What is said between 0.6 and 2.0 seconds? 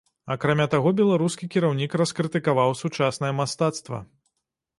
таго беларускі кіраўнік